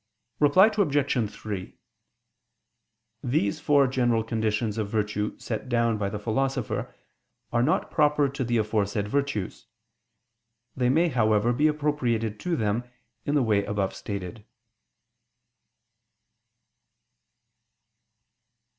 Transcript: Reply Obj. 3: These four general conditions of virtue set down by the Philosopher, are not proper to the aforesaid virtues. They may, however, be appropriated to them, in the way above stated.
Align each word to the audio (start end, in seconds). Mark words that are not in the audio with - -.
Reply 0.39 0.71
Obj. 0.75 1.29
3: 1.31 1.77
These 3.23 3.59
four 3.59 3.85
general 3.85 4.23
conditions 4.23 4.79
of 4.79 4.89
virtue 4.89 5.37
set 5.37 5.69
down 5.69 5.99
by 5.99 6.09
the 6.09 6.17
Philosopher, 6.17 6.95
are 7.53 7.61
not 7.61 7.91
proper 7.91 8.27
to 8.27 8.43
the 8.43 8.57
aforesaid 8.57 9.07
virtues. 9.07 9.67
They 10.75 10.89
may, 10.89 11.09
however, 11.09 11.53
be 11.53 11.67
appropriated 11.67 12.39
to 12.39 12.55
them, 12.55 12.83
in 13.25 13.35
the 13.35 13.43
way 13.43 13.63
above 13.63 13.93
stated. 13.93 14.43